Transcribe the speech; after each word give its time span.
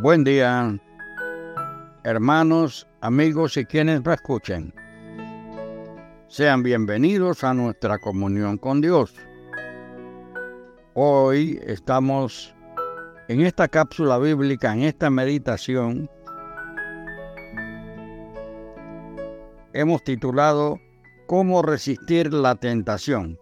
Buen 0.00 0.22
día, 0.22 0.78
hermanos, 2.04 2.86
amigos 3.00 3.56
y 3.56 3.64
quienes 3.64 4.04
me 4.04 4.14
escuchen. 4.14 4.72
Sean 6.28 6.62
bienvenidos 6.62 7.42
a 7.42 7.52
nuestra 7.52 7.98
comunión 7.98 8.58
con 8.58 8.80
Dios. 8.80 9.12
Hoy 10.94 11.58
estamos 11.66 12.54
en 13.26 13.40
esta 13.40 13.66
cápsula 13.66 14.18
bíblica, 14.18 14.72
en 14.72 14.82
esta 14.82 15.10
meditación. 15.10 16.08
Hemos 19.72 20.04
titulado 20.04 20.78
¿Cómo 21.26 21.60
resistir 21.60 22.32
la 22.32 22.54
tentación? 22.54 23.36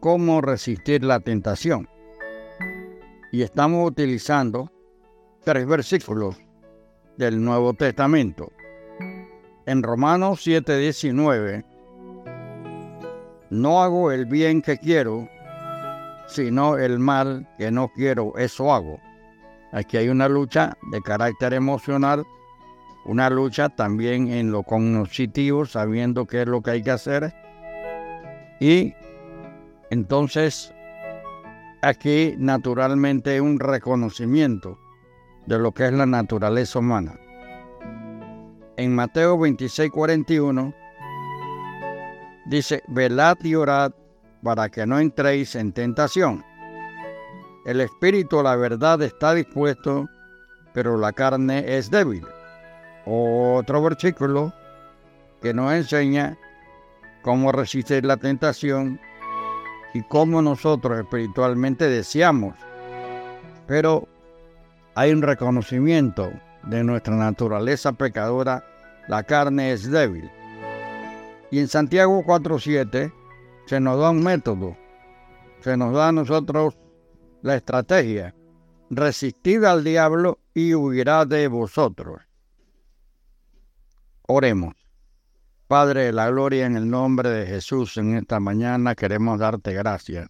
¿Cómo 0.00 0.40
resistir 0.40 1.04
la 1.04 1.20
tentación? 1.20 1.86
Y 3.30 3.42
estamos 3.42 3.86
utilizando 3.86 4.73
tres 5.44 5.66
versículos 5.66 6.36
del 7.18 7.42
Nuevo 7.42 7.74
Testamento. 7.74 8.50
En 9.66 9.82
Romanos 9.82 10.40
7:19, 10.46 11.64
no 13.50 13.82
hago 13.82 14.10
el 14.10 14.26
bien 14.26 14.62
que 14.62 14.78
quiero, 14.78 15.28
sino 16.26 16.78
el 16.78 16.98
mal 16.98 17.46
que 17.58 17.70
no 17.70 17.88
quiero, 17.94 18.32
eso 18.36 18.72
hago. 18.72 18.98
Aquí 19.72 19.96
hay 19.96 20.08
una 20.08 20.28
lucha 20.28 20.76
de 20.90 21.00
carácter 21.02 21.52
emocional, 21.52 22.24
una 23.04 23.28
lucha 23.28 23.68
también 23.68 24.28
en 24.28 24.50
lo 24.50 24.62
cognitivo, 24.62 25.66
sabiendo 25.66 26.26
qué 26.26 26.42
es 26.42 26.48
lo 26.48 26.62
que 26.62 26.70
hay 26.70 26.82
que 26.82 26.90
hacer. 26.90 27.34
Y 28.60 28.94
entonces 29.90 30.72
aquí 31.82 32.34
naturalmente 32.38 33.40
un 33.40 33.60
reconocimiento 33.60 34.78
de 35.46 35.58
lo 35.58 35.72
que 35.72 35.86
es 35.86 35.92
la 35.92 36.06
naturaleza 36.06 36.78
humana. 36.78 37.18
En 38.76 38.94
Mateo 38.94 39.38
26, 39.38 39.90
41 39.90 40.74
dice, 42.46 42.82
velad 42.88 43.36
y 43.42 43.54
orad 43.54 43.92
para 44.42 44.68
que 44.68 44.86
no 44.86 44.98
entréis 44.98 45.54
en 45.54 45.72
tentación. 45.72 46.44
El 47.64 47.80
espíritu, 47.80 48.42
la 48.42 48.56
verdad, 48.56 49.00
está 49.02 49.32
dispuesto, 49.34 50.08
pero 50.72 50.98
la 50.98 51.12
carne 51.12 51.64
es 51.78 51.90
débil. 51.90 52.26
Otro 53.06 53.82
versículo 53.82 54.52
que 55.40 55.54
nos 55.54 55.72
enseña 55.72 56.36
cómo 57.22 57.52
resistir 57.52 58.04
la 58.04 58.16
tentación 58.16 59.00
y 59.94 60.02
cómo 60.02 60.42
nosotros 60.42 60.98
espiritualmente 60.98 61.88
deseamos. 61.88 62.54
Pero 63.66 64.08
hay 64.94 65.12
un 65.12 65.22
reconocimiento 65.22 66.32
de 66.64 66.84
nuestra 66.84 67.16
naturaleza 67.16 67.92
pecadora, 67.92 68.64
la 69.08 69.22
carne 69.24 69.72
es 69.72 69.90
débil. 69.90 70.30
Y 71.50 71.58
en 71.58 71.68
Santiago 71.68 72.22
4.7 72.24 73.12
se 73.66 73.80
nos 73.80 73.98
da 73.98 74.10
un 74.10 74.22
método, 74.22 74.76
se 75.60 75.76
nos 75.76 75.94
da 75.94 76.08
a 76.08 76.12
nosotros 76.12 76.76
la 77.42 77.56
estrategia. 77.56 78.34
Resistid 78.90 79.64
al 79.64 79.82
diablo 79.82 80.38
y 80.52 80.74
huirá 80.74 81.24
de 81.24 81.48
vosotros. 81.48 82.20
Oremos. 84.26 84.74
Padre 85.66 86.04
de 86.04 86.12
la 86.12 86.30
gloria, 86.30 86.66
en 86.66 86.76
el 86.76 86.88
nombre 86.88 87.30
de 87.30 87.46
Jesús, 87.46 87.96
en 87.96 88.16
esta 88.16 88.38
mañana 88.38 88.94
queremos 88.94 89.38
darte 89.38 89.72
gracias. 89.72 90.28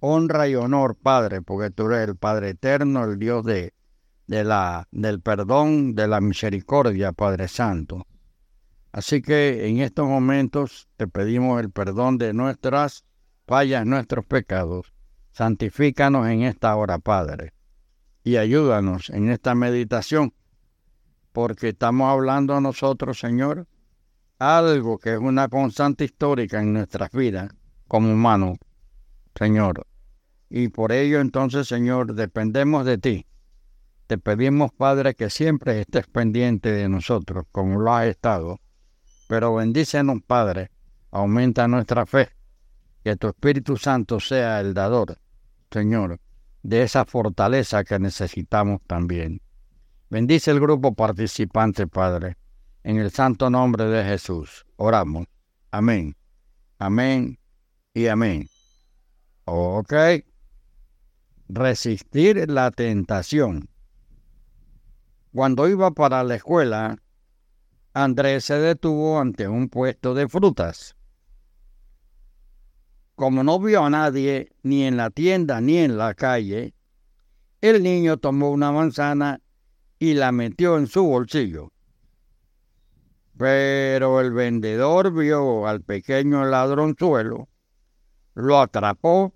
Honra 0.00 0.46
y 0.48 0.54
honor, 0.54 0.94
Padre, 0.94 1.42
porque 1.42 1.70
tú 1.70 1.86
eres 1.86 2.08
el 2.08 2.16
Padre 2.16 2.50
eterno, 2.50 3.04
el 3.04 3.18
Dios 3.18 3.44
de 3.44 3.72
de 4.26 4.44
la, 4.44 4.88
del 4.90 5.20
perdón, 5.20 5.94
de 5.94 6.08
la 6.08 6.20
misericordia, 6.20 7.12
Padre 7.12 7.48
Santo. 7.48 8.06
Así 8.92 9.22
que 9.22 9.68
en 9.68 9.78
estos 9.78 10.08
momentos 10.08 10.88
te 10.96 11.06
pedimos 11.06 11.60
el 11.60 11.70
perdón 11.70 12.18
de 12.18 12.32
nuestras 12.32 13.04
fallas, 13.46 13.86
nuestros 13.86 14.24
pecados. 14.24 14.92
Santifícanos 15.32 16.26
en 16.28 16.42
esta 16.42 16.74
hora, 16.76 16.98
Padre, 16.98 17.52
y 18.24 18.36
ayúdanos 18.36 19.10
en 19.10 19.28
esta 19.28 19.54
meditación, 19.54 20.32
porque 21.32 21.68
estamos 21.68 22.10
hablando 22.10 22.58
nosotros, 22.60 23.20
Señor, 23.20 23.68
algo 24.38 24.98
que 24.98 25.12
es 25.12 25.18
una 25.18 25.48
constante 25.48 26.04
histórica 26.04 26.60
en 26.60 26.72
nuestras 26.72 27.10
vidas 27.10 27.52
como 27.86 28.10
humanos, 28.10 28.56
Señor. 29.34 29.86
Y 30.48 30.68
por 30.68 30.92
ello 30.92 31.20
entonces, 31.20 31.68
Señor, 31.68 32.14
dependemos 32.14 32.86
de 32.86 32.96
ti 32.96 33.26
te 34.06 34.18
pedimos, 34.18 34.72
Padre, 34.72 35.14
que 35.14 35.30
siempre 35.30 35.80
estés 35.80 36.06
pendiente 36.06 36.70
de 36.70 36.88
nosotros, 36.88 37.44
como 37.50 37.80
lo 37.80 37.92
has 37.92 38.06
estado. 38.06 38.60
Pero 39.28 39.54
bendícenos, 39.54 40.18
Padre, 40.26 40.70
aumenta 41.10 41.66
nuestra 41.66 42.06
fe, 42.06 42.30
que 43.02 43.16
tu 43.16 43.28
Espíritu 43.28 43.76
Santo 43.76 44.20
sea 44.20 44.60
el 44.60 44.74
dador, 44.74 45.18
Señor, 45.70 46.20
de 46.62 46.82
esa 46.82 47.04
fortaleza 47.04 47.82
que 47.84 47.98
necesitamos 47.98 48.80
también. 48.86 49.40
Bendice 50.08 50.52
el 50.52 50.60
grupo 50.60 50.94
participante, 50.94 51.88
Padre, 51.88 52.36
en 52.84 52.98
el 52.98 53.10
santo 53.10 53.50
nombre 53.50 53.86
de 53.86 54.04
Jesús. 54.04 54.64
Oramos. 54.76 55.26
Amén. 55.72 56.16
Amén 56.78 57.38
y 57.92 58.06
amén. 58.06 58.48
Ok. 59.44 59.92
Resistir 61.48 62.48
la 62.48 62.70
tentación. 62.70 63.68
Cuando 65.36 65.68
iba 65.68 65.90
para 65.90 66.24
la 66.24 66.36
escuela, 66.36 66.96
Andrés 67.92 68.42
se 68.44 68.58
detuvo 68.58 69.20
ante 69.20 69.46
un 69.46 69.68
puesto 69.68 70.14
de 70.14 70.28
frutas. 70.28 70.96
Como 73.16 73.44
no 73.44 73.60
vio 73.60 73.84
a 73.84 73.90
nadie, 73.90 74.50
ni 74.62 74.84
en 74.84 74.96
la 74.96 75.10
tienda 75.10 75.60
ni 75.60 75.76
en 75.76 75.98
la 75.98 76.14
calle, 76.14 76.72
el 77.60 77.82
niño 77.82 78.16
tomó 78.16 78.50
una 78.50 78.72
manzana 78.72 79.42
y 79.98 80.14
la 80.14 80.32
metió 80.32 80.78
en 80.78 80.86
su 80.86 81.04
bolsillo. 81.04 81.70
Pero 83.36 84.22
el 84.22 84.32
vendedor 84.32 85.12
vio 85.12 85.66
al 85.66 85.82
pequeño 85.82 86.46
ladronzuelo, 86.46 87.50
lo 88.32 88.58
atrapó 88.58 89.34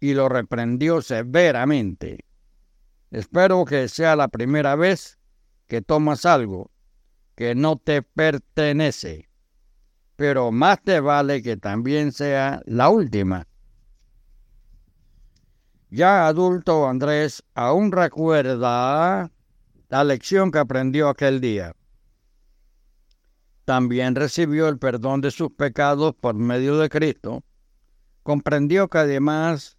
y 0.00 0.14
lo 0.14 0.30
reprendió 0.30 1.02
severamente. 1.02 2.24
Espero 3.10 3.66
que 3.66 3.88
sea 3.88 4.16
la 4.16 4.28
primera 4.28 4.74
vez 4.74 5.18
que 5.66 5.82
tomas 5.82 6.26
algo 6.26 6.70
que 7.34 7.54
no 7.54 7.76
te 7.76 8.02
pertenece, 8.02 9.28
pero 10.16 10.52
más 10.52 10.82
te 10.82 11.00
vale 11.00 11.42
que 11.42 11.56
también 11.56 12.12
sea 12.12 12.62
la 12.66 12.88
última. 12.88 13.46
Ya 15.90 16.26
adulto 16.26 16.88
Andrés 16.88 17.42
aún 17.54 17.92
recuerda 17.92 19.30
la 19.88 20.04
lección 20.04 20.50
que 20.50 20.58
aprendió 20.58 21.08
aquel 21.08 21.40
día. 21.40 21.74
También 23.64 24.14
recibió 24.14 24.68
el 24.68 24.78
perdón 24.78 25.20
de 25.20 25.30
sus 25.30 25.50
pecados 25.52 26.14
por 26.20 26.34
medio 26.34 26.78
de 26.78 26.88
Cristo. 26.88 27.42
Comprendió 28.22 28.88
que 28.88 28.98
además 28.98 29.78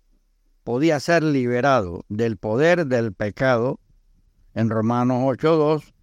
podía 0.63 0.99
ser 0.99 1.21
liberado 1.21 2.03
del 2.09 2.37
poder 2.37 2.87
del 2.87 3.13
pecado 3.13 3.79
en 4.55 4.69
Romanos 4.69 5.21
8.2 5.37 5.93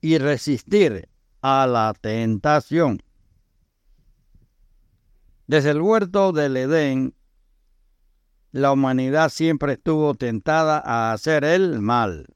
y 0.00 0.18
resistir 0.18 1.08
a 1.42 1.66
la 1.66 1.94
tentación. 2.00 3.02
Desde 5.46 5.70
el 5.70 5.80
huerto 5.80 6.32
del 6.32 6.56
Edén, 6.56 7.14
la 8.52 8.72
humanidad 8.72 9.30
siempre 9.30 9.74
estuvo 9.74 10.14
tentada 10.14 10.80
a 10.84 11.12
hacer 11.12 11.44
el 11.44 11.80
mal. 11.80 12.26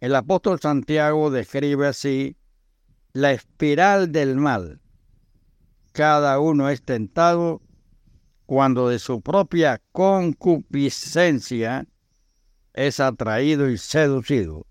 El 0.00 0.14
apóstol 0.14 0.58
Santiago 0.60 1.30
describe 1.30 1.86
así 1.86 2.36
la 3.12 3.32
espiral 3.32 4.12
del 4.12 4.36
mal. 4.36 4.80
Cada 5.92 6.38
uno 6.38 6.70
es 6.70 6.82
tentado 6.82 7.60
cuando 8.46 8.88
de 8.88 8.98
su 8.98 9.20
propia 9.20 9.82
concupiscencia 9.92 11.86
es 12.86 12.98
atraído 12.98 13.68
y 13.68 13.76
seducido. 13.76 14.66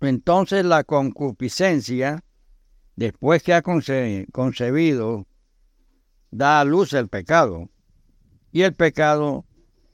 Entonces 0.00 0.64
la 0.64 0.82
concupiscencia, 0.82 2.24
después 2.96 3.44
que 3.44 3.54
ha 3.54 3.62
concebido, 3.62 5.28
da 6.32 6.60
a 6.60 6.64
luz 6.64 6.94
el 6.94 7.08
pecado. 7.08 7.68
Y 8.50 8.62
el 8.62 8.74
pecado, 8.74 9.44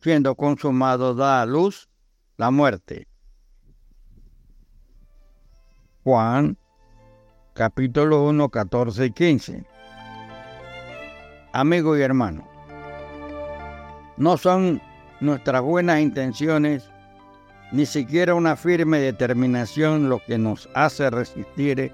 siendo 0.01 0.35
consumado, 0.37 1.15
da 1.15 1.43
a 1.43 1.47
luz 1.47 1.91
la 2.39 2.51
muerte. 2.51 3.07
Juan 6.03 6.57
capítulo 7.53 8.25
1, 8.25 8.49
14 8.49 9.05
y 9.05 9.11
15. 9.11 9.67
Amigo 11.53 11.95
y 11.95 12.01
hermano, 12.01 12.49
no 14.17 14.39
son 14.39 14.81
nuestras 15.21 15.63
buenas 15.63 16.01
intenciones 16.01 16.91
ni 17.73 17.87
siquiera 17.87 18.35
una 18.35 18.57
firme 18.57 18.99
determinación 18.99 20.09
lo 20.09 20.21
que 20.21 20.39
nos 20.39 20.69
hace 20.75 21.11
resistir 21.11 21.93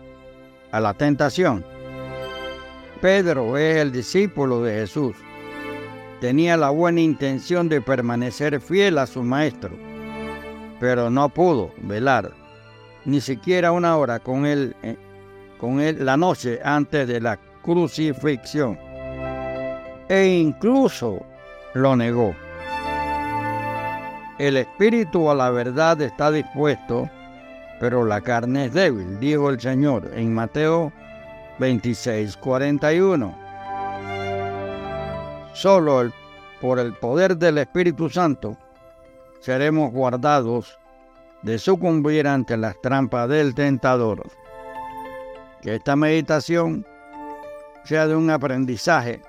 a 0.71 0.81
la 0.81 0.95
tentación. 0.95 1.65
Pedro 3.01 3.57
es 3.57 3.79
el 3.79 3.91
discípulo 3.91 4.63
de 4.63 4.75
Jesús. 4.75 5.17
Tenía 6.21 6.57
la 6.57 6.71
buena 6.71 7.01
intención 7.01 7.69
de 7.69 7.81
permanecer 7.81 8.61
fiel 8.61 8.99
a 8.99 9.07
su 9.07 9.23
maestro, 9.23 9.77
pero 10.79 11.11
no 11.11 11.29
pudo 11.29 11.73
velar 11.79 12.33
ni 13.05 13.21
siquiera 13.21 13.73
una 13.73 13.97
hora 13.97 14.21
con 14.21 14.47
él, 14.47 14.77
eh, 14.83 14.97
con 15.59 15.81
él 15.81 16.05
la 16.05 16.17
noche 16.17 16.61
antes 16.65 17.09
de 17.09 17.21
la 17.21 17.39
crucifixión. 17.63 18.79
E 20.09 20.27
incluso 20.27 21.25
lo 21.75 21.97
negó. 21.97 22.35
El 24.43 24.57
espíritu 24.57 25.31
a 25.31 25.37
la 25.37 25.51
verdad 25.51 26.01
está 26.03 26.33
dispuesto, 26.33 27.09
pero 27.79 28.05
la 28.05 28.21
carne 28.21 28.65
es 28.65 28.73
débil, 28.73 29.21
dijo 29.21 29.49
el 29.49 29.61
Señor 29.61 30.11
en 30.15 30.35
Mateo 30.35 30.93
26, 31.61 32.37
41. 32.39 33.39
Solo 35.53 36.11
por 36.61 36.81
el 36.81 36.93
poder 36.95 37.37
del 37.37 37.59
Espíritu 37.59 38.11
Santo 38.11 38.57
seremos 39.39 39.93
guardados 39.93 40.77
de 41.43 41.57
sucumbir 41.57 42.27
ante 42.27 42.57
las 42.57 42.75
trampas 42.81 43.29
del 43.29 43.55
tentador. 43.55 44.29
Que 45.61 45.77
esta 45.77 45.95
meditación 45.95 46.85
sea 47.85 48.09
de 48.09 48.17
un 48.17 48.29
aprendizaje 48.29 49.23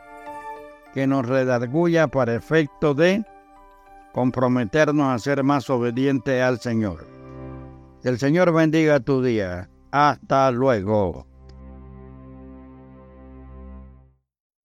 que 0.92 1.06
nos 1.06 1.28
redarguya 1.28 2.08
para 2.08 2.34
efecto 2.34 2.96
de 2.96 3.24
comprometernos 4.14 5.08
a 5.08 5.20
ser 5.20 5.44
más 5.44 5.70
obedientes 5.70 6.42
al 6.42 6.60
Señor. 6.60 7.06
El 8.04 8.20
Señor 8.20 8.54
bendiga 8.54 9.00
tu 9.00 9.22
día. 9.22 9.70
Hasta 9.92 10.52
luego. 10.52 11.28